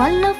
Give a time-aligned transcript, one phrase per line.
[0.00, 0.39] ไ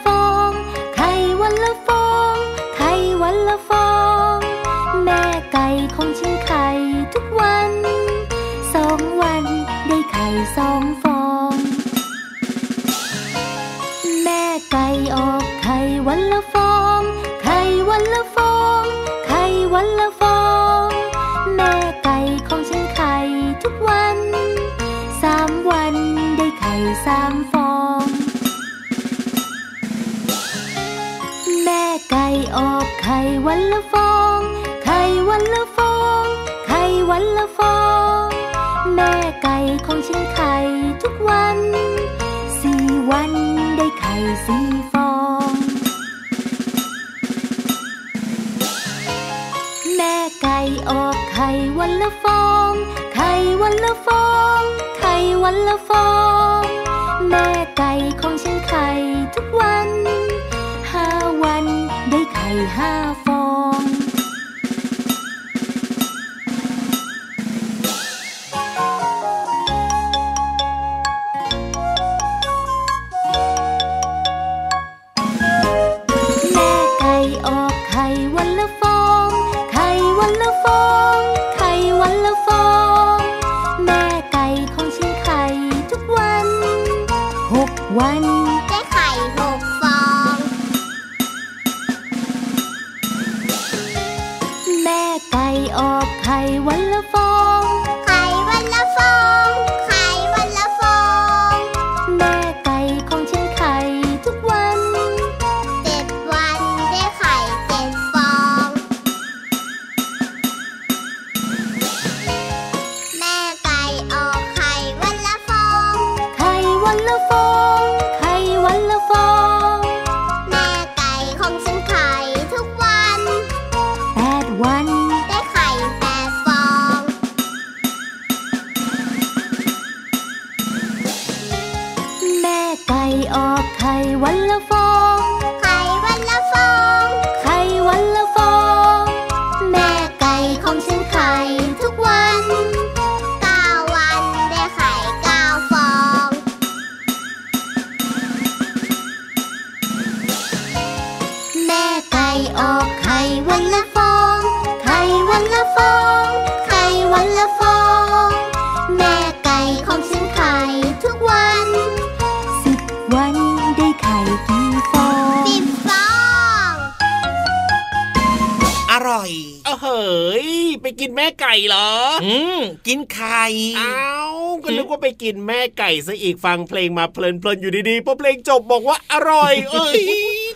[171.01, 171.91] กินแม่ไก่เหรอ
[172.25, 173.45] อืมกินไข่
[173.81, 180.01] อ้าวก็นึกว่าไปกินแม่ไก่ซะอีกฟังเพลงมาเพลินๆอยู่ดีๆพอเพลงจบบอกว่าอร่อย เอ้ย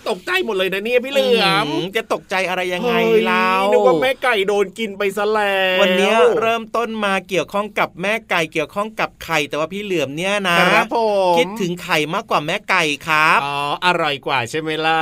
[0.09, 10.99] ตกใจหมดเลยนะเนี่ยพี่เหลือมมจะตกใจอะไรยังไงเฮ้ยเล่านึกว่าแม่ไก่โดนกินไปซะแล้ววันเนี้ยเริ่มต้นมาเกี่ยวข้องกับแม่ไก่เกี่ยวข้องกับไข่แต่ว่าพี่เหลือมเนี่ยนะครับผ
[11.33, 13.57] มคิดถึงไข่มากกว่าแม่ไก่ครับอ๋อ
[13.87, 15.01] อร่อยกว่าใช่ไหมล่ะ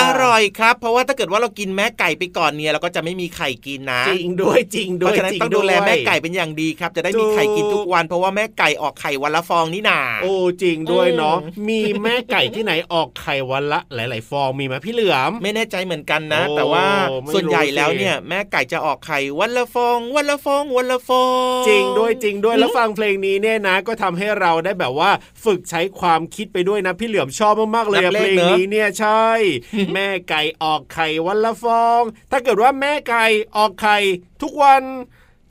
[0.00, 16.86] อร่อยครับ เพราะว่าถ้าเกิดว่าเรากินแม่ไก่ไปก่อนเนี่ยเราก็จะไม่มีไข่กินนะจริงด้วยจริงเพด้วยราะฉะนั้นจริต้องดูแลวยแม่ไก่เป็นอย่างดีครับ จะได้มีไข่กินทุกวัน เพราะว่าแม่ไก่ออกไข่วันละฟองนี่นาโอ้จริงด้วยเนาะอืมมีแม่ไก่ที่ไหนออกไข่วันละหลาย ๆ ฟององมีไหมพี่เหลือม ไม่แน่ใจเหมือนกันนะ แต่ว่า
[17.34, 21.24] ส่วนใหญ่แล้วเนี่ยแม่ไก่จะออกไข่วันละฟอง วันละฟอง วันละฟอ
[21.60, 25.10] ง จริงด้วยจริงด้วยแล้วฟังเพลงนี้เนี่ยนะ ก็ทำให้เราได้แบบว่า
[25.44, 29.26] ฝึกใช้ความคิดไปด้วยนะ พี่เหลือมชอบมากๆเลยเพลงนี้เนี่ยใช่
[29.94, 33.26] แม่ไก่ออกไข่วันละฟอง ถ้าเกิดว่าแม่ไก่
[33.56, 33.98] ออกไข่
[34.42, 34.82] ทุกวัน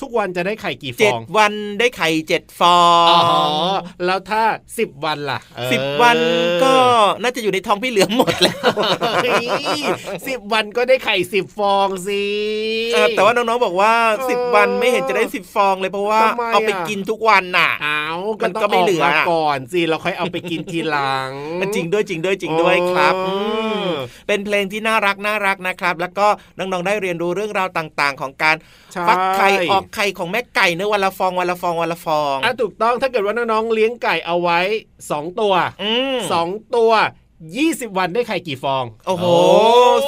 [0.03, 2.77] ทุกวันจะได้ไข่กี่ฟเจ็ดองวันได้ไข่เจ็ดฟอ
[3.09, 3.51] อ๋อง
[4.05, 4.43] แล้วถ้า
[4.79, 6.17] สิบวันล่ะเออสิบวัน
[6.63, 6.73] ก็
[7.21, 8.57] น่าจะอยู่ในท้องพี่เหลือมหมดแล้ว
[9.23, 9.45] เฮ้ย
[10.27, 12.23] สิบวันก็ได้ไข่สิบฟองสิ
[12.93, 21.31] เออแต่ว่าน้องๆบอกว่าเออสิบวันไม่เห็นจะได้สิบฟองเลยเพราะว่าทำไมเอาไปอะกินทุกวันน่ะอ้าวมัก็นต้องก็ไม่เหลือกมาก่อนสิเราค่อยเอาไปกินทีหลัง
[21.75, 23.35] จริงด้วยจริงด้วยจริงด้วยครับอ๋ออื
[23.85, 23.89] ม
[24.27, 26.27] เป็นเพลงที่น่ารักน่ารักนะครับ แล้วก็
[26.57, 28.55] น้องๆได้เรียนรู้เรื่องราวต่าง ๆ ของการ
[28.93, 34.59] ใช่ฟักไข่ออกไข่ของแม่ไก่เนื้อวันละฟองวันละฟองวันละฟองอะถูกต้องถ้าเกิดว่าน้องๆเลี้ยงไก่เอาไว้
[35.11, 35.53] สองตัว
[35.83, 36.91] อืมสองตัว
[37.57, 39.25] ยี่สิบวันได้ไข่กี่ฟอง โอ้โห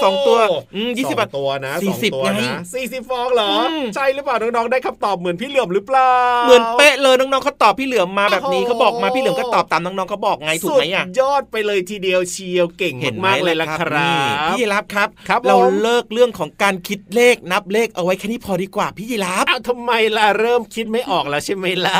[0.04, 0.38] สองตัว
[0.76, 6.12] อืมยี่สิบสองตัวนะสี่สิบองตัวไงนะสี่สิบฟองเหรออมใช่หรือเปล่าน้องๆได้คำตอบเหมือนพี่เหลือมหรือเปล่า
[6.46, 22.00] เหมือนเป๊ะเลยน้องๆเขาตอบพี่เหลือมมาแบบนี้โอ้โหเขาบอกมาพี่เหลือมก็ตอบตามน้องๆเขาบอกไงถูกไหมอะสุดยอดไปเลยทีเดียวเชียวเก่งเห็นไหมากๆเลยละครันี่บพี่ยีรับครับครับเราผมเลิกเรื่องของการคิดเลขนับเลขเอาไว้แค่นี้พอดีกว่าพี่ยีรับอ้าวทำไมล่ะเริ่มคิดไม่ออกแล้วใช่ไหมล่ะ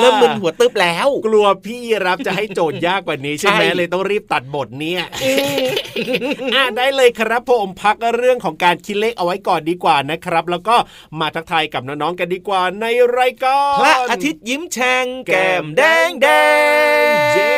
[0.00, 5.02] เริ่มมึนหัวตึ๊บแล้ว กลัวพี่รับจะให้โจทย์ยากกว่านี้ใช่ไหมใช่เลยต้องรีบตัดบทเนี่ย
[6.54, 10.76] อะได้เลยครับผมพักเรื่องของการคิดเลขเอาไว้ก่อนดีกว่านะครับ แล้วก็
[11.20, 12.86] มาทักทายกับน้องๆกันดีกว่าใน
[13.18, 16.28] รายการพระอาทิตย์ยิ้มแฉ่งแก้มแดงแด
[17.06, 17.57] งเย้ตื่น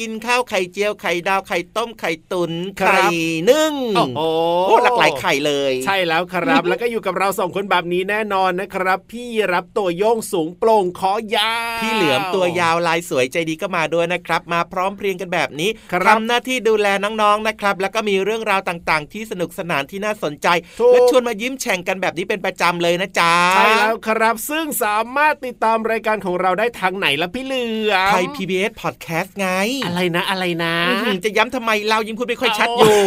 [0.00, 3.12] กินข้าวไข่เจียวไข่ดาวไข่ต้มไข่ตุนครัไข่บ
[3.50, 4.20] นึ่งโอ้โห
[4.66, 20.48] โอ้หลากหลายไข่เลย ใช่แล้วครับ แล้วก็อยู่กับเราสองคนแบบนี้แน่นอนนะครับ พี่รับตัวโยงสูงโปร่งคอยาวพี่เหลือมตัวยาวลายสวยใจดีก็มาด้วยนะครับ มาพร้อมเพรียงกันแบบนี้ครับทำหน้าที่ดูแลน้องๆนะครับ แล้วก็มีเรื่องราวต่างๆ ที่สนุกสนานที่น่าสนใจ
[20.80, 29.48] ถูกและชวนมายิ้มแฉ่งกันแบบนี้เป็นประจำเลยนะจ๊ะใช่แล้วครับ ซึ่งสามารถติดตามรายการของเราได้ทางไหนละพี่เหลือมไทย PBS Podcast ไง
[29.84, 32.98] อะไรนะอะไรนะอื้อหือจะย้ำทำไมเรายิ่งพูดไม่ค่อยชัดอยู่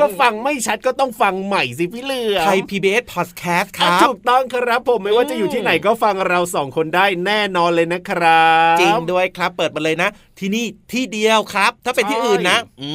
[0.00, 10.08] ก็ฟังไม่ชัดก็ต้องฟังใหม่สิพี่เหลือมไทย PBS Podcast คอะรับถูกต้องครับผมไม่ว่าจะอยู่ที่ไหนก็ฟังเราสองคนได้แน่นอนเลยนะครับจริงด้วยครับเปิดมาเลยนะ
[10.38, 12.90] ที่นี่ที่เดียวครับ ถ้าเป็นที่อื่นนะอื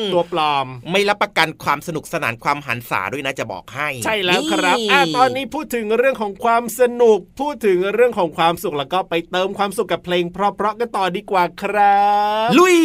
[0.00, 12.04] มตัวปลอมไม่รับประกันความสนุกสนานความหันษาด้วยนะจะบอกให้ ใช่แล้วครับอะตอนนี้พูดถึงเรื่องของความสนุก พูดถึงเรื่องของความสุขแล้วก็ไปเติมความสุขกับเพลงเพราะๆกันต่อดีกว่าคครั
[12.46, 12.78] บ ลุย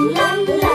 [0.00, 0.69] ป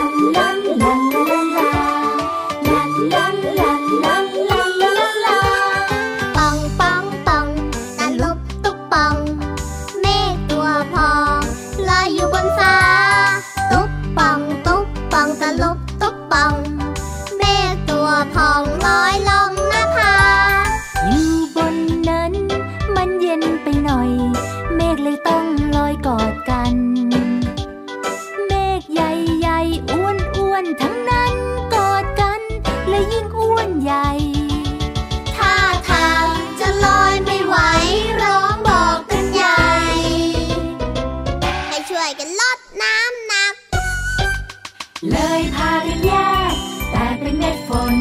[45.10, 46.12] เลยพากันแย
[46.50, 46.52] ก
[46.90, 47.94] แต่เป็นเม็ดฝน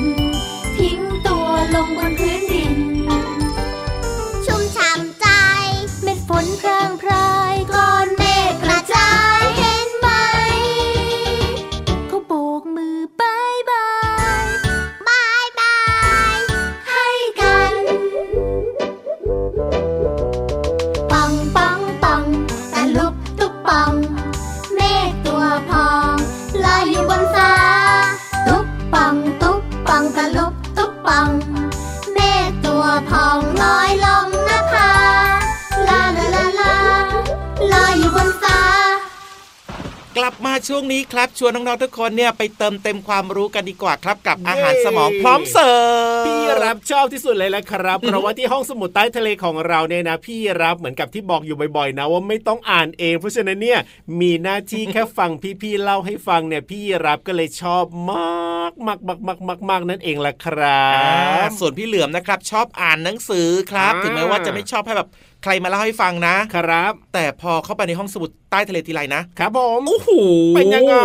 [0.77, 2.94] ทิ้งตัวลงบนพื้นดิน
[40.67, 53.79] ช่วงนี้ครับชวนน้องๆทุกคนเนี่ยไปเติมเต็มความรู้กันดีกว่าครับกับอาหารสมองพร้อมเสิร์ฟพี่รับชอบที่สุดเลยแหละครับเพราะว่าที่ห้องสมุดใต้ทะเลของเราเนี่ยนะ พี่รับเหมือนกับที่บอกอยู่บ่อยๆนะว่าไม่ต้องอ่านเอง เพราะฉะนั้นเนี่ย
[54.22, 55.31] มีหน้าที่แค่ฟัง
[55.62, 60.89] พี่ๆเล่าให้ฟังเนี่ยพี่รับก็เลยชอบมากมากมากมากมากมากนั่นเองล่ะครั
[61.48, 65.10] บส่วนพี่เหลือมนะครับ ชอบอ่านหนังสือครับอ่าถึงแม้ว่าจะไม่ชอบให้แบบ
[65.47, 70.09] ใครมาเล่าให้ฟังนะครับ แต่พอเข้าไปในห้องสมุดใต้ทะเลทีไรนะครับผมโอ้โห
[70.55, 70.95] เป็นยังไง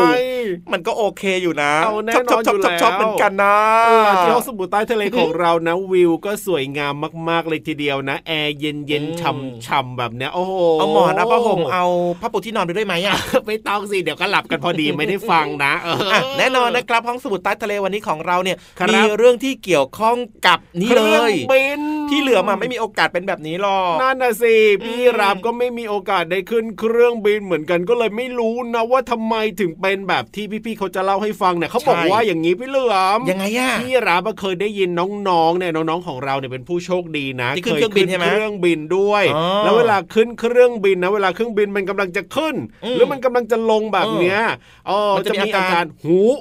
[0.72, 3.56] มันก็โอเคอยู่นะเอาแน่ชอบนอนชอบชอบชอบอยู่แล้วเหมือนกันนะ
[3.86, 6.94] เออที่ห้องสมุดใต้ทะเลของเรานะวิวก็สวยงาม
[7.28, 11.84] มากๆเลยทีเดียวนะ แอร์เย็นเย็นอืมช่ำช่ำแบบเนี้ยโอ้โหเอาหมอนเอาผ้าห่มเอา
[12.20, 13.16] ผ้าปูที่นอนไปด้วยไหมอะ
[13.46, 20.16] ไม่ต้องสิเดี๋ยวก็หลับกันพอดีไม่ได้ฟังนะเอออะแน่นอนนะครับห้องสมุดใต้ทะเลวันนี้ของเราเนี่ยครับมีเรื่องที่เกี่ยวข้อง
[20.46, 34.90] กับนี่เลครื่องยบินพี่เหลือมาไม่มีโอกาสเป็นแบบนี้หรอกนั่นน่ะสิพี่อืมรามก็ไม่มีโอกาสได้ขึ้นเครื่องบินเหมือนกันก็เลยไม่รู้นะว่าทำไมถึงเป็นแบบที่พี่ๆเขาจะเล่าให้ฟังเนี่ยเขาบอกว่าอย่างนี้พี่เหลือมยังไงอะพี่รามเคยได้ยิน
[35.28, 44.40] น้องๆเนี่ยน้องๆของเราเนี่ยเป็นผู้โชคดีนะที่ขึ้นเครื่องบินใช่ไหมเครื่องบินด้วยอ๋อแล้วเวลาขึ้นเครื่องบินนะเวลาเครื่องบินมันกำลังจะขึ้นอืมหรือมันกำลังจะลงแบบเนี้ย
[44.88, 46.36] อ๋อมันจะจะมีมีอาอาการการหูอื้อ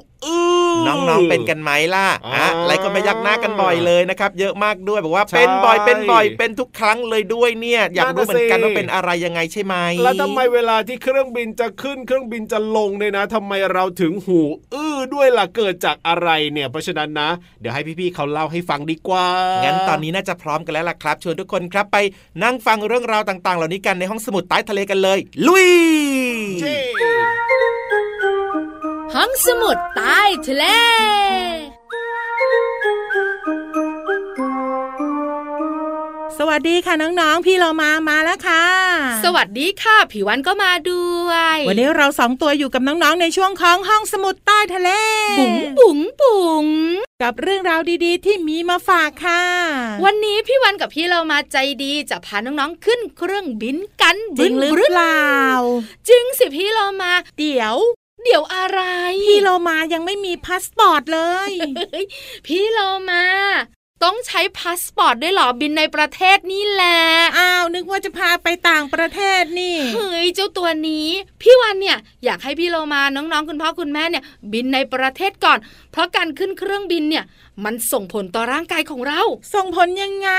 [0.87, 14.39] น้องๆเป็นกันไหมล่ะอ่าอะหลายคนไปยักหน้ากันบ่อยเลยนะครับ เยอะมากด้วยบอกว่าใช่เป็นบ่อยเป็นบ่อยเป็นทุกครั้งเลยด้วยเนี่ย อยากรู้เหมือนกันนั่นน่ะสิว่าเป็นอะไรยังไงใช่ไหมแล้วทำไมเวลาที่เครื่องบินจะขึ้นเครื่องบินจะลงเนี่ยนะทำไมเราถึงหู
[14.73, 19.25] อื้อด้วยล่ะเกิดจากอะไรเนี่ย เพราะฉะนั้นนะ เดี๋ยวให้พี่ๆเขาเล่าให้ฟังดีกว่า
[19.63, 21.97] งั้งั้นตอนนี้น่าจะพร้อมกันแล้วล่ะครับชวนทุกคนครับไป
[22.43, 25.67] นั่งฟังเรื่องราวต่างๆ เหล่านี้กันในห้องสมุดใต้ทะเลกันเลย ลุย
[29.15, 30.65] ห้องสมุดใต้ทะเล
[36.37, 38.65] สวัสดีค่ะน้องๆ พี่โลมามาแล้วค่ะ
[39.23, 44.89] สวัสดีค่ะ พี่วาฬก็มาด้วย วันนี้เราสองตัวอยู่กับน้องๆ ในช่วงของห้องสมุดใต้ทะเล
[45.39, 46.65] บุ๋งบุ๋งบุ๋ง
[47.23, 49.43] กับเรื่องราวดีๆ ที่มีมาฝากค่ะ
[50.05, 55.29] วันนี้พี่วาฬกับพี่โลมาใจดีจะพาน้องๆ ขึ้นเครื่องบินกันจริงหรือบึ้นเปล่า
[56.09, 57.77] จริงสิพี่โลมา เดี๋ยว
[58.23, 58.81] เดี๋ยวอะไร
[59.27, 62.05] พี่โลมายังไม่มีพาสปอร์ตเลยเฮ้ย
[62.45, 63.23] พี่โลมา
[64.05, 66.99] ต้องใช้พาสปอร์ตด้วยเหรอบินในประเทศนี่แหละ
[67.37, 71.07] อ้าว นึกว่าจะพาไปต่างประเทศนี่ เฮ้ย เจ้าตัวนี้
[71.41, 74.23] พี่วาฬเนี่ย อยากให้พี่โลมาน้องๆ คุณพ่อคุณแม่เนี่ย
[74.53, 75.59] บินในประเทศก่อน
[75.91, 77.25] เพราะการขึ้นเครื่องบินเนี่ย
[77.63, 79.21] มันส่งผลต่อร่างกายของเรา
[79.53, 80.29] ส่งผลยังไง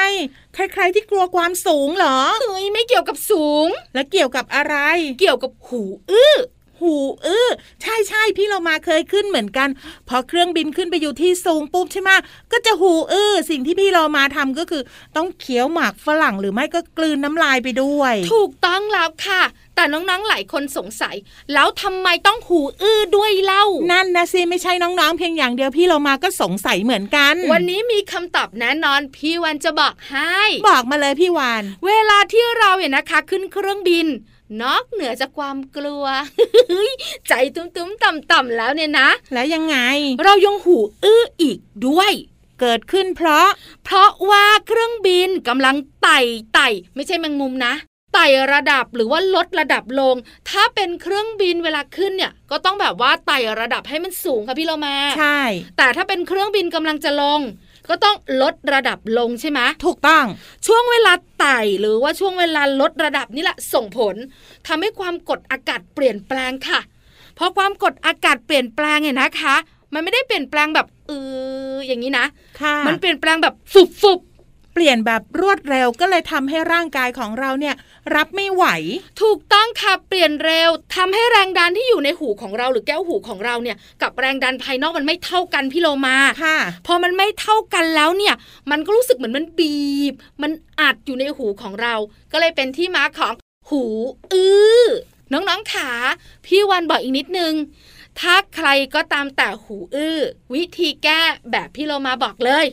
[0.55, 4.77] ใครๆที่กลัวความสูงเหรอ เฮ้ย ไม่เกี่ยวกับสูง แล้วเกี่ยวกับอะไร
[5.21, 6.37] เกี่ยวกับหูอื้อ
[6.81, 6.95] หู
[7.27, 7.49] อื้อ
[7.83, 9.69] ใช่ใช่พี่เรามาเคยขึ้นเหมือนกัน
[10.09, 12.11] พอเครื่องบินขึ้นไปอยู่ที่สูงปุ๊บใช่ไหม
[12.53, 14.83] ก็จะหูอื้อสิ่งที่พี่เรามาทำก็คือ
[15.17, 19.43] ต้องเคี้ยวหมากฝรั่งหรือไม่ก็กลืนน้ำลายไปด้วย ถูกต้องแล้วค่ะ
[19.77, 21.17] แต่น้องๆหลายคนสงสัย
[21.53, 34.07] แล้วทำไมต้องหูอื้อด้วยเล่า นั่นนะสิไม่ใช่น้องๆเพียงอย่างเดียวพี่เรามาก็สงสัยเหมือนกัน วันนี้มีคำตอบแน่นอน พี่วันจะบอกให้ บอกมาเลยพี่วาน เวลาที่เราเนี่ยนะคะ ขึ้นเครื่องบิน
[34.63, 36.05] นอกเหนือจากความกลัว
[37.29, 39.77] ใจตุ้มๆต่ำๆแล้วเนี่ยนะ แล้วยังไง
[40.25, 42.13] เรายังหูอื้ออีกด้วย
[42.61, 43.47] เกิดขึ้นเพราะ
[43.85, 46.19] เพราะว่าเครื่องบินกำลังไต่
[46.55, 47.75] ไต่ ไม่ใช่แมงมุมนะ
[48.15, 50.15] ไต่ระดับหรือว่าลดระดับลง
[50.51, 55.41] ถ้าเป็นเครื่องบินเวลาขึ้นเนี่ย ก็ต้องแบบว่าไต่ระดับให้มันสูงค่ะพี่เรามา ใช่
[55.77, 57.41] แต่ถ้าเป็นเครื่องบินกำลังจะลง
[57.91, 60.25] ก็ต้องลดระดับลงใช่ไหมถูกต้อง
[60.67, 64.15] ช่วงเวลาไต่หรือว่าช่วงเวลาลดระดับนี่แหละส่งผล
[64.67, 66.81] ทำให้ความกดอากาศเปลี่ยนแปลงค่ะ
[67.39, 69.57] พอความกดอากาศเปลี่ยนแปลงเนี่ยนะคะ
[69.95, 71.13] มันไม่ได้เปลี่ยนแปลงแบบเอ
[71.73, 72.27] ออย่างนี้นะ
[72.61, 77.75] ค่ะมันเปลี่ยนแปลงแบบฟุบฟุบเปลี่ยนแบบรวดเร็วก็เลยทำให้ร่างกายของเราเนี่ย
[78.15, 78.65] รับไม่ไหว
[79.23, 86.57] ถูกต้องค่ะเปลี่ยนเร็วทำให้แรงดันที่อยู่ในหูของเราหรือแก้วหูของเราเนี่ยกับแรงดันภายนอกมันไม่เท่ากันพี่โลมาค่ะ
[86.87, 88.35] พอมันไม่เท่ากันแล้วเนี่ย
[88.71, 89.79] มันก็รู้สึกเหมือนมันบี
[90.13, 91.95] บ มันอัดอยู่ในหูของเรา
[92.33, 93.35] ก็เลยเป็นที่มาของ
[93.71, 93.83] หู
[94.33, 94.85] อื้อ
[95.33, 95.91] น้องๆขา
[96.47, 97.55] พี่วันบอกอีกนิดนึง
[98.21, 100.19] ถ้าใครก็ตามแต่หูอื้อ
[100.55, 101.21] วิธีแก้
[101.51, 102.67] แบบพี่โลมาบอกเลย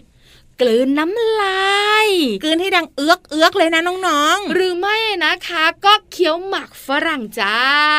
[0.62, 2.08] กลืนน้ำลาย
[2.44, 7.58] กลืนให้ดังเอื้อกเอื้อกเลยนะน้องหรือไม่นะคะ ก็เคี้ยวหมักฝรั่งจ้า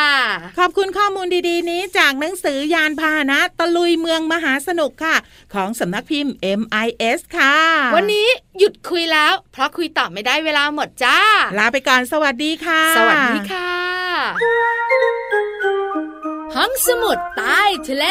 [0.09, 5.17] ๆขอบคุณข้อมูลดีๆ นี้จากหนังสือยานพาหนะตะลุยเมืองมหาสนุกค่ะ
[5.55, 7.57] ของสำนักพิมพ์ MIS ค่ะ
[7.95, 11.19] วันนี้หยุดคุยแล้ว เพราะคุยต่อไม่ได้เวลาหมดจ้า
[11.59, 13.73] ลาไปก่อนสวัสดีค่ะ สวัสดีค่ะ
[16.55, 18.07] ห้องสมุดใต้ทะเล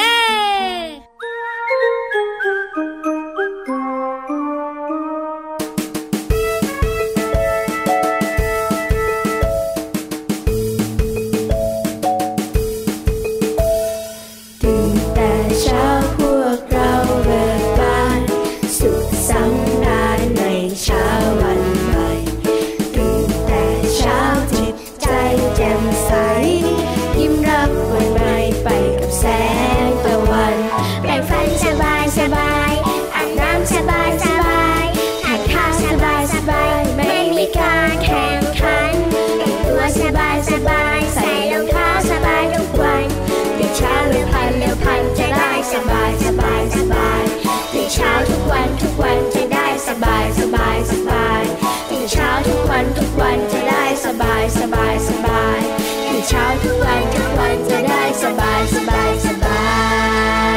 [58.24, 59.62] สบายสบายสบา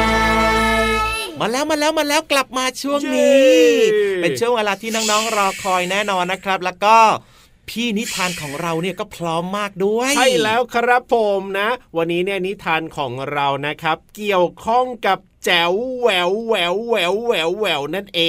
[0.01, 0.81] ย
[1.39, 3.51] มาแล้วมาแล้วมาแล้วกลับมาช่วงนี้
[4.21, 6.97] เป็นช่วงเวลาที่น้องๆรอคอยแน่นอนนะครับ แล้วก็
[7.69, 18.21] พี่นิทานของเราเนี่ยก็พร้อมมากด้วย ใช่แล้วครับผมนะ วันนี้เนี่ยนิทานของเรานะครับ เกี่ยวข้องกับแจ๋วแหววแหววแหววแหววแหววนั่นเอ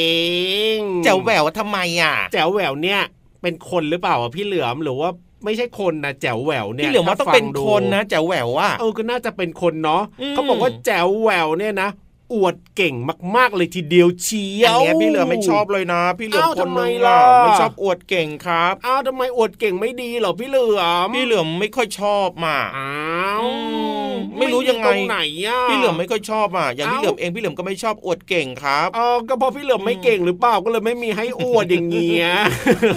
[0.76, 3.00] งแจ๋วแหววทำไมอะแจ๋วแหววเนี่ย
[3.42, 5.10] เป็นคนหรือเปล่าพี่เหลือมหรือว่า
[5.44, 11.90] ไม่ใช่คนนะแจ๋วแหววเนี่ยพี่เหลือมว่าต้องเป็นถ้ฟัดูคนนะแจ๋วแหววอะเออก็น่าจะเป็นคนเนาะอืมเขาบอกว่าแจ๋วแหววเนี่ยนะ
[12.34, 12.94] อวดเก่ง
[13.36, 22.92] มาก ๆ เลยทีเดียวเชียอันวเนี้ยพี่เหลือมไม่ชอบเลยนะ พี่เหลือมอ้าวคนทำไมนึงล่ะล่ะไม่ชอบอวดเก่งครับอ้าวทำไมอวดเก่งไม่ดีเหรอพี่เหลือมพี่เหลือมไม่ค่อยชอบมาอ้า
[23.40, 23.50] วอื
[23.90, 23.91] ม
[24.38, 32.26] ไม่รู้ยังไงตรงไหนอะพี่เหลือมไม่ค่อยชอบอะอย่างเอ้าพี่เหลือมเองพี่เหลือมก็ไม่ชอบอวดเก่งครับเออก็เพราะพี่เหลือมไม่เก่งหรือเปล่าก็เลยไม่มีให้อวดอย่างเงี้ย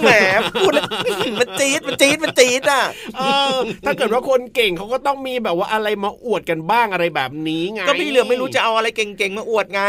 [0.01, 0.09] แหม
[0.59, 0.87] พูดแล้ว
[1.39, 2.83] มันจี๊ดมันจี๊ดมันจี๊ดอะ
[3.17, 3.55] เออ
[3.85, 9.81] ถ้าเกิดว่าคนเก่งเขาก็ต้องมีแบบว่าอะไรมาอวดกันบ้างอะไรแบบนี้ไงก็พี่เหลือมไม่รู้จะเอาอะไรเก่งๆมาอวดไง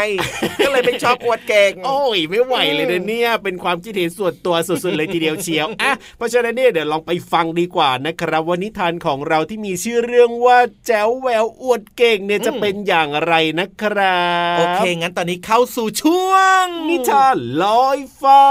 [0.65, 11.29] ก็เลยไม่ชอบอวดเก่งโอ้ยไม่ไหวเลยนะเนี่ย เป็นความคิดเห็นส่วนตัวสุดๆเลยทีเดียวเชียวอะเพราะฉะนั้นเนี่ยเดี๋ยวลองไปฟังดีกว่านะครับว่านิทานของเราที่มีชื่อเรื่องว่าแจ๋วแหวว
[11.63, 18.43] อวดเก่งเนี่ยจะเป็นอย่างไรนะครับโอเคงั้นตอนนี้เข้าสู่ช่วง นิทานลอยฟ้า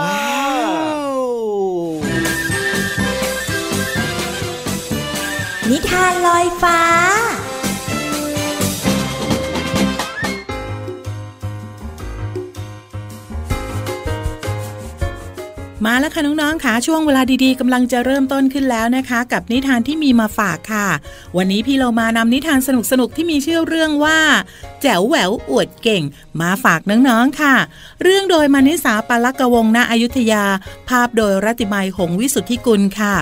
[0.00, 0.50] ว้า
[1.04, 1.10] ว
[5.70, 6.80] นิทานลอยฟ้า
[15.86, 20.86] มาแล้วค่ะน้องๆค่ะช่วงเวลาดีๆกำลังจะเริ่มต้นขึ้นแล้วนะคะ กับนิทานที่มีมาฝากค่ะ
[21.36, 22.58] วันนี้พี่เรามานำนิทาน
[22.90, 24.18] สนุกๆที่มีชื่อเรื่องว่า
[24.82, 26.02] แจ๋วแหววอวดเก่ง
[26.40, 27.54] มาฝากน้องๆค่ะ
[28.02, 30.44] เรื่องโดยมานิสาปาลกวงศ์ณอยุธยา
[30.88, 33.14] ภาพโดยรัติมัยหงวิสุทธิกุลค่ะ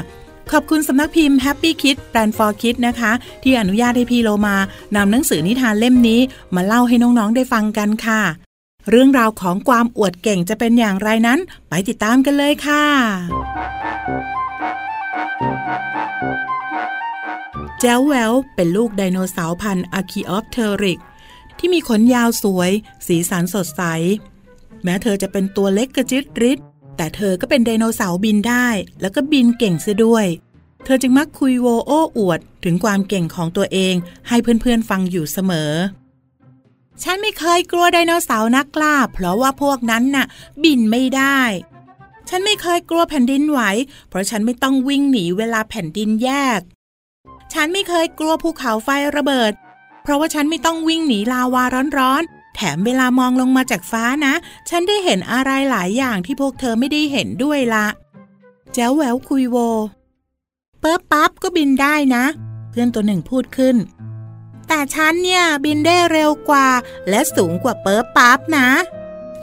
[0.53, 4.57] ขอบคุณสำนักพิมพ์ Happy Kids Brand for Kids นะคะ ที่อนุญาตให้พี่โลมา
[4.97, 6.21] นำหนังสือนิทานเล่มนี้
[6.55, 8.48] มาเล่าให้น้องๆได้ฟังกันค่ะ
[8.90, 12.85] เรื่องราวของความอวดเก่งจะเป็นอย่างไรนั้น ไปติดตามกันเลยค่ะ
[17.81, 21.01] แจ้วแววเป็นลูกไดโนเสาร์พันธุ์อาร์คีออปเทอริกซ์
[21.59, 22.70] ที่มีขนยาวสวย
[23.07, 23.83] สีสันสดใส
[24.85, 26.59] แม้เธอจะเป็นตัวเล็กกระจิริด
[26.96, 28.68] แต่เธอก็เป็นไดโนเสาร์บินได้
[29.01, 30.27] แล้วก็บินเก่งเสียด้วย
[30.85, 33.94] เธอจึงมักคุยโวโอ้อวดถึงความเก่งของตัวเอง
[34.29, 35.72] ให้เพื่อนๆฟังอยู่เสมอ
[37.03, 40.27] ฉันไม่เคยกลัวไดโนเสาร์นักล่าเพราะว่าพวกนั้นน่ะ
[40.63, 41.41] บินไม่ได้
[42.29, 43.61] ฉันไม่เคยกลัวแผ่นดินไหว
[44.09, 46.61] เพราะฉันไม่ต้องวิ่งหนีเวลาแผ่นดินแยก
[47.53, 49.53] ฉันไม่เคยกลัวภูเขาไฟระเบิด
[50.03, 51.65] เพราะว่าฉันไม่ต้องวิ่งหนีลาวา
[51.99, 54.35] ร้อนๆ แถมเวลามองลงมาจากฟ้านะ
[54.69, 57.87] ฉันได้เห็นอะไรหลายอย่างที่พวกเธอไม่ได้เห็นด้วยละ
[58.75, 59.57] แจ๋วแหววคุยโว
[60.81, 62.25] เปิ๊บปั๊บก็บินได้นะ
[62.71, 63.77] เพื่อนตัวหนึ่งพูดขึ้น
[64.69, 66.69] แต่ฉันเนี่ยบินได้เร็วกว่า
[67.09, 68.69] และสูงกว่าเปิ๊บปั๊บนะ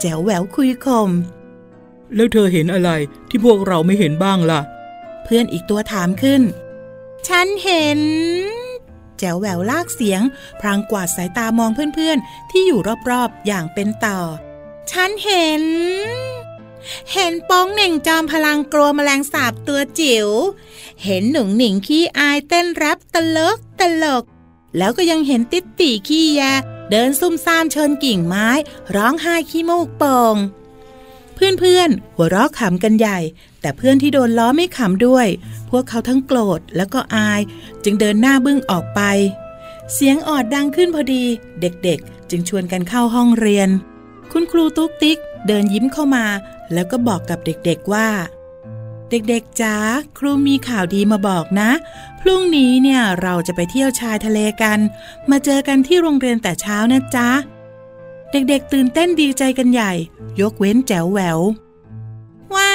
[0.00, 1.10] แจ๋วแหววคุยคม
[2.14, 2.90] แล้วเธอเห็นอะไร
[3.28, 4.60] ที่พวกเราไม่เห็นบ้างล่ะ
[5.24, 6.42] เพื่อนอีกตัวถามขึ้น
[7.28, 8.00] ฉันเห็น
[9.18, 10.22] แจ๋วแหววลากเสียง
[10.60, 14.18] พรางกวาดสายตามองเพื่อนๆ ที่อยู่รอบๆ อย่างเป็นต่อ
[14.90, 15.62] ฉันเห็น
[17.12, 20.28] เห็นโป้องเหน่งจอมพลังกลัวแมลงสาบตัวจิ๋ว
[21.04, 24.24] เห็นหนุ่งหนิงขี้อายเต้นแรปตลกตลก
[24.78, 26.42] แล้วก็ยังเห็นติ๊ดตีขี้แย
[26.90, 28.48] เดินซุ่มซ่ามเชิญกิ่งไม้
[28.96, 30.36] ร้องไห้ขี้มูกโป่ง
[31.34, 33.18] เพื่อนๆ หัวเราะขำกันใหญ่
[33.60, 35.26] แต่เพื่อนที่โดนล้อไม่ขำด้วย
[35.70, 37.40] พวกเขาทั้งโกรธแล้วก็อาย
[37.84, 39.00] จึงเดินหน้าบึ้งออกไป
[39.92, 41.24] เสียงออดดังขึ้นพอดี
[41.60, 43.68] เด็กๆ จึงชวนกันเข้าห้องเรียน
[44.32, 46.26] คุณครูตุ๊กติ๊กเดินยิ้มเข้ามา
[46.72, 48.08] แล้วก็บอกกับเด็กๆว่า
[49.10, 49.76] เด็กๆจ๋า
[50.18, 51.70] ครูมีข่าวดีมาบอกนะ
[52.20, 54.78] พรุ่งนี้เนี่ยเราจะไปเที่ยวชายทะเลกัน
[55.30, 57.28] มาเจอกันที่โรงเรียนแต่เช้านะจ๊ะ
[58.32, 59.92] เด็กๆตื่นเต้นดีใจกันใหญ่
[60.40, 61.38] ยกเว้นแจ๋วแหวว
[62.54, 62.72] ว่า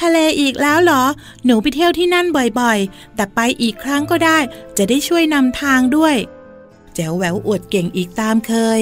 [0.00, 1.04] ทะเลอีกแล้วเหรอ
[1.44, 2.26] หนูไปเที่ยวที่นั่น
[2.60, 4.38] บ่อยๆ แต่ไปอีกครั้งก็ได้
[4.76, 6.16] จะได้ช่วยนำทางด้วย
[6.94, 8.80] แจ๋วแหววอวดเก่งอีกตามเคย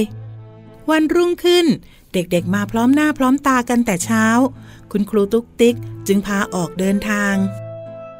[0.90, 1.66] วันรุ่งขึ้น
[2.12, 4.26] เด็กๆมาพร้อมหน้าพร้อมตากันแต่เช้า
[4.92, 7.34] คุณครูตุ๊กติ๊กจึงพาออกเดินทาง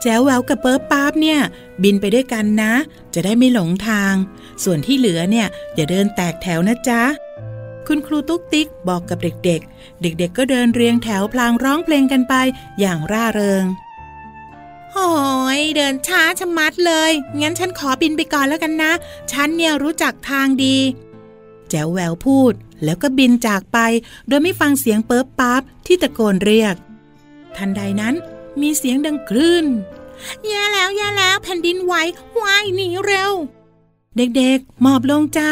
[0.03, 1.41] แจ๋วแหววกับเปิร์ป๊าบเนี่ย
[1.83, 2.73] บินไปด้วยกันนะ
[3.15, 4.15] จะได้ไม่หลงทาง
[4.65, 7.03] ส่วนที่เหลือเนี่ย อย่าเดินแตกแถวนะจ๊ะ
[7.87, 12.35] คุณครูตุ๊กติ๊กบอกกับเด็กๆ เด็กๆ ก็เดินเรียงแถวพลางร้องเพลงกันไป
[12.81, 13.65] อย่างร่าเริง
[14.93, 15.11] โอ้
[15.59, 18.93] ยเดินช้าชะมัดเลย งั้นฉันขอบินไปก่อนแล้วกันนะ
[19.33, 20.77] ฉันเนี่ยรู้จักทางดี
[21.71, 22.53] แจ๋วแววพูด
[22.85, 23.79] แล้วก็บินจากไป
[24.29, 26.75] โดยไม่ฟังเสียงเปิบปั๊บที่ตะโกนเรียก
[27.57, 28.15] ทันใดนั้น
[28.61, 29.67] มีเสียงดังคลื่น
[30.47, 31.95] แย่แล้วแย่แล้วแผ่นดินไหว
[32.41, 33.33] วายหนีเร็ว
[34.17, 35.51] เด็กๆ หมอบลงจ้า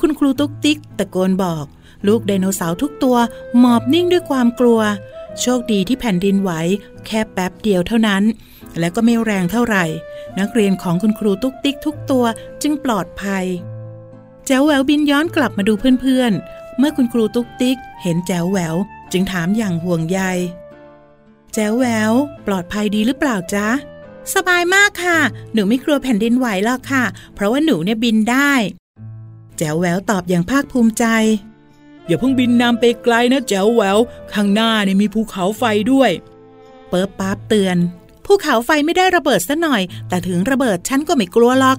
[0.00, 1.66] คุณครูตุ๊กติ๊กตะโกนบอก
[2.06, 3.16] ลูกไดโนเสาร์ทุกตัว
[3.58, 4.80] หมอบนิ่งด้วยความกลัว
[5.40, 6.50] โชคดีที่แผ่นดินไหว
[7.06, 8.22] แค่แป๊บเดียวเท่านั้น
[8.78, 9.84] และก็ไม่แรงเท่าไหร่
[10.38, 12.24] นักเรียนของคุณครูตุ๊กติ๊กทุกตัว
[12.62, 13.44] จึงปลอดภัย
[14.46, 16.32] แจ๋วแหววบินย้อนกลับมาดูเพื่อน
[16.78, 18.76] เมื่อคุณครูตุ๊กติ๊ก เห็นแจ๋วแหวว
[19.12, 20.20] จึงถามอย่างห่วงใย
[21.54, 22.12] แจ๋วแหวว
[22.46, 23.68] ปลอดภัยดีหรือเปล่าจ๊ะ
[24.34, 25.18] สบายมากค่ะ
[25.52, 27.04] หนูไม่กลัวแผ่นดินไหวหรอกค่ะ
[27.34, 28.52] เพราะว่าหนูเนี่ยบินได้
[29.56, 31.04] แจ๋วแหววตอบอย่างภาคภูมิใจ
[32.06, 33.98] อย่าเพิ่งบินนำไปไกลนะแจ๋วแหวว
[34.32, 36.10] ข้างหน้าเนี่ยมีภูเขาไฟด้วย
[36.88, 37.76] เปิบปั๊บเตือน
[38.26, 41.78] ภูเขาไฟไม่ได้ระเบิดซะหน่อย แต่ถึงระเบิดฉันก็ไม่กลัวหรอก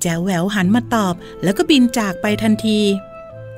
[0.00, 2.80] แจ๋วแหววหันมาตอบ แล้วก็บินจากไปทันที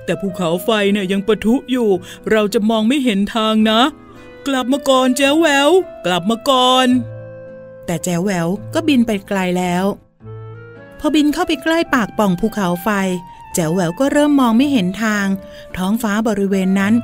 [0.05, 1.91] แต่ภูเขาไฟเนี่ยยังปะทุอยู่
[2.31, 3.81] เราจะมองไม่เห็นทางนะ
[4.47, 5.71] กลับมาก่อนแจ๋วแหวว
[6.07, 6.87] กลับมาก่อน
[7.87, 9.85] แต่แจ๋วแหววก็บินไปไกลแล้ว
[11.01, 12.89] พอบินเข้าไปใกล้ปากป่องภูเขาไฟ
[13.55, 15.27] แจ๋วแหววก็เริ่มมองไม่เห็นทาง
[15.77, 16.95] ท้องฟ้าบริเวณนั้น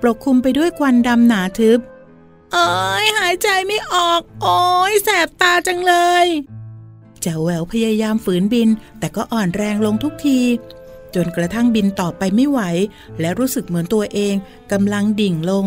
[0.00, 1.78] ปกคลุมไปด้วยควันดำหนาทึบ
[2.52, 2.70] เอ้
[3.04, 6.26] ยหายใจไม่ออก โอ้ยแสบตาจังเลย
[7.22, 10.40] แจ๋วแหววพยายามฝืนบิน แต่ก็อ่อนแรงลงทุกที
[11.16, 12.60] จนกระทั่งบินต่อไปไม่ไหว
[13.20, 14.34] และรู้สึกเหมือนตัวเอง
[14.72, 15.66] กำลังดิ่งลง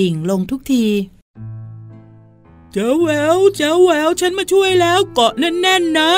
[0.00, 0.86] ดิ่งลงทุกที
[2.72, 6.10] แจ๋วแหววแจ๋วแหววฉันมาช่วยแล้วเกาะแน่นๆนะ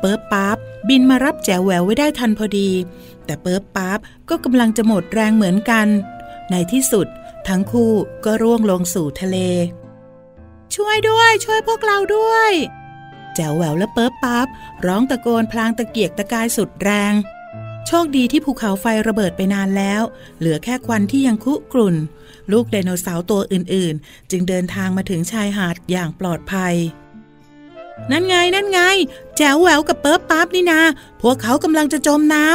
[0.00, 0.56] เปิบปั๊บ
[0.88, 2.70] บินมารับแจ๋วแหววไว้ได้ทันพอดี
[3.24, 5.86] แต่เปิบปั๊บก็กำลังจะหมดแรงเหมือนกัน
[6.50, 7.06] ในที่สุด
[7.48, 7.92] ทั้งคู่
[8.24, 9.36] ก็ร่วงลงสู่ทะเล
[10.74, 12.52] ช่วยด้วย ช่วยพวกเราด้วย
[13.34, 14.46] แจ๋วแหววและเปิบปั๊บ
[14.86, 17.12] ร้องตะโกนพลางตะเกียกตะกายสุดแรง
[17.86, 20.02] โชคดีที่ภูเขาไฟระเบิดไปนานแล้ว
[20.38, 21.96] เหลือแค่ควันที่ยังคุกรุ่น
[22.52, 26.74] ลูกไดโนเสาร์ตัวอื่นๆ จึงเดินทางมาถึงชายหาดอย่างปลอดภัย
[28.10, 28.80] นั่นไง นั่นไง
[29.36, 30.80] แจ๋วแหววกับเปิบปั๊บนี่นา
[31.22, 32.46] พวกเขากำลังจะจมน้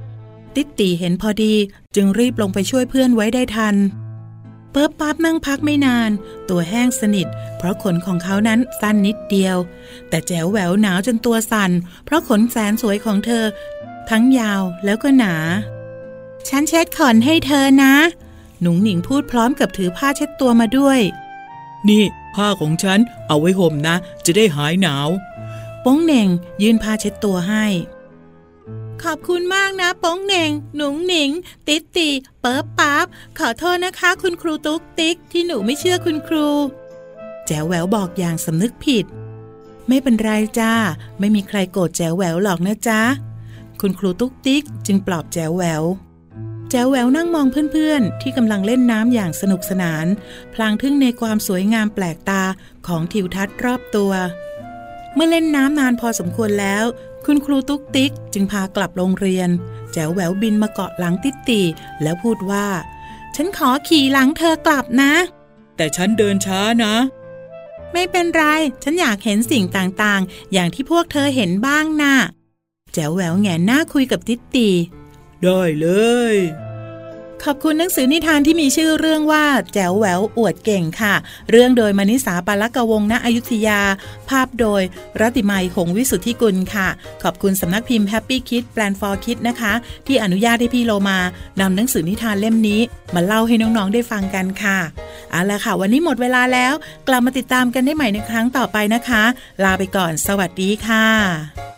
[0.00, 1.54] ำ ติ๊ตตีเห็นพอดี
[1.94, 3.76] จึงรีบลงไปช่วยเพื่อนไว้ได้ทัน
[4.72, 6.10] เปิบปั๊บนั่งพักไม่นาน
[6.48, 7.26] ตัวแห้งสนิท
[7.58, 9.56] เพราะขนของเขานั้นสั้นนิดเดียว
[10.08, 11.70] แต่แจ๋วแหววหนาวจนตัวสั่น
[12.04, 13.44] เพราะขนแสนสวยของเธอ
[14.10, 15.34] ทั้งยาวแล้วก็หนา
[16.48, 17.94] ฉันเช็ดขนให้เธอนะ
[18.60, 21.00] หนุ่งหนิงพูดพร้อมกับถือผ้าเช็ดตัวมาด้วย
[21.88, 25.08] นี่ ผ้าของฉันเอาไว้ห่มนะ จะได้หายหนาว
[25.82, 26.28] โป้งเหน่ง
[26.62, 27.64] ยื่นผ้าเช็ดตัวให้
[29.02, 31.30] ขอบคุณมากนะโป้งเหน่ง หนุ่งหนิง
[31.66, 32.08] ติ๊ตตี
[32.40, 33.06] เปิบปั๊บ
[33.38, 36.46] ขอโทษนะคะ คุณครูตุ๊กติ๊กที่หนูไม่เชื่อคุณครู
[37.46, 39.04] แจ๋วแหววบอกอย่างสำนึกผิด
[39.88, 40.72] ไม่เป็นไรจ้า
[41.18, 43.00] ไม่มีใครโกรธแจ๋วแหววหรอกนะจ๊ะ
[43.86, 45.84] คุณครูตุ๊กติ๊กจึงปลอบแจ๋วแหวว
[46.70, 50.06] แจ๋วแหววนั่งมองเพื่อนๆ ที่กำลังเล่นน้ำอย่างสนุกสนาน
[50.54, 52.42] พลางทึ่งในความสวยงามแปลกตา
[52.86, 54.12] ของทิวทัศน์รอบตัว
[55.14, 56.84] เมื่อเล่นน้ำนานพอสมควรแล้ว
[57.26, 59.48] คุณครูตุ๊กติ๊กจึงพากลับโรงเรียน
[59.92, 61.60] แจ๋วแหววบินมาเกาะหลังติดตี
[62.02, 62.66] แล้วพูดว่า
[63.36, 65.12] ฉันขอขี่หลังเธอกลับนะ
[65.76, 66.94] แต่ฉันเดินช้านะ
[67.92, 68.44] ไม่เป็นไร
[68.82, 72.16] ฉันอยากเห็นสิ่งต่างๆ อย่างที่พวกเธอเห็นบ้างนะ่ะ
[72.94, 74.68] แจ๋วแหววแงนหน้าคุยกับติดตี
[75.42, 75.86] ได้เล
[76.34, 76.36] ย
[77.48, 81.14] ขอบคุณหนังสือนิทานที่มีชื่อเรื่องว่า แจ๋วแหววอวดเก่งค่ะ
[81.50, 83.80] เรื่องโดยมณิสาปาลกวงณอยุธยา
[84.28, 84.82] ภาพโดย
[85.20, 86.88] รัติมัยหงวิสุทธิกุลค่ะ
[87.22, 89.72] ขอบคุณสำนักพิมพ์ Happy Kid Plan for Kid นะคะ
[90.06, 91.18] ที่อนุญาตให้พี่โลมา
[91.60, 92.80] นำหนังสือนิทานเล่มนี้
[93.14, 94.78] มาเล่าให้น้องๆได้ฟังกันค่ะ
[95.30, 96.72] เอาละค่ะ วันนี้หมดเวลาแล้ว
[97.08, 99.22] กลับมาติดตามกันได้ใหม่ในครั้งต่อไปนะคะ
[99.64, 101.73] ลาไปก่อน สวัสดีค่ะ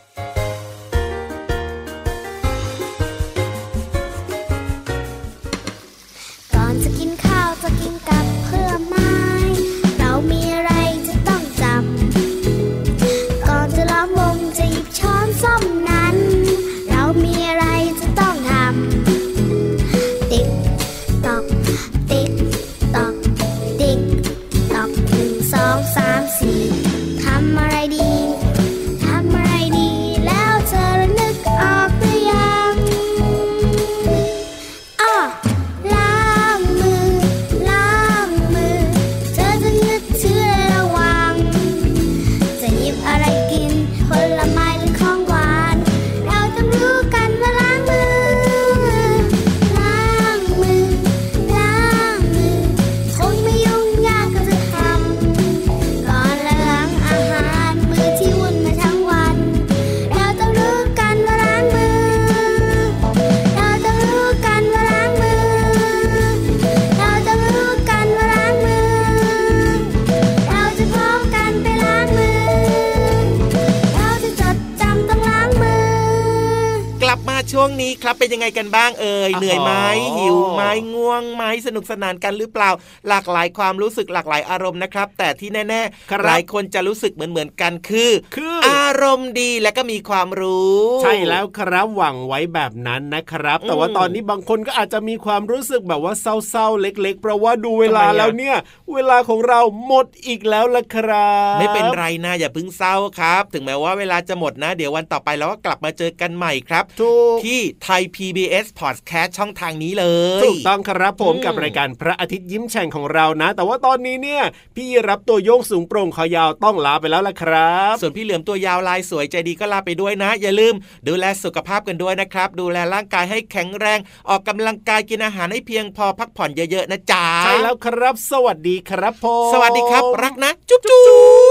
[78.07, 79.73] otra เป็นยังไงกันบ้างเอ่ยเหนื่อยไหม
[80.19, 80.63] หิวไหม
[80.95, 82.71] ง่วงไหมสนุกสนานกันหรือเปล่า
[83.09, 98.57] หลากหลายความรู้สึกหลากหลายอารมณ์นะครับ แต่ที่แน่ๆหลายคนจะรู้สึกเหมือนเหมือนกันคือ คืออารมณ์ดีและก็มีความรู้ ใช่แล้วครับหวังไว้แบบนั้นนะครับ แต่ว่าตอนนี้บางคนก็อาจจะมีความรู้สึกแบบว่าเศร้าๆเล็ก ๆ เพราะว่าดูเวลาแล้วเนี่ย
[98.95, 110.07] เวลาของเราหมดอีกแล้วล่ะครับ ไม่เป็นไรนะอย่าเพิ่งเศร้าครับ ถึงแม้ว่าเวลาจะหมดนะ เดี๋ยววันต่อไปเราก็กลับมาเจอกันใหม่ครับถูกที่ไทย PBS Podcast ช่องทางนี้เล
[110.41, 114.43] ยถูกต้องครับผมอืมกับรายการพระอาทิตย์ยิ้มแฉ่งของเรานะ แต่ว่าตอนนี้เนี่ย
[114.77, 120.75] พี่รับตัวโยงสูงโปร่งคอยาวต้องลาไปแล้วล่ะครับ ส่วนพี่เหลือมตัวยาวลายสวยใจดีก็ลาไปด้วยนะ อย่าลืม
[121.09, 123.99] ดูแลสุขภาพกันด้วยนะครับ ดูแลร่างกายให้แข็งแรง
[124.29, 131.05] ออกกำลังกายกินอาหารให้เพียงพอพักผ่อนเยอะๆนะจ๊ะใช่แล้วครับ สวัสดีครับผมสวัสดีครับ รักนะ จุ๊บจุ๊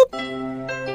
[0.05, 0.94] บ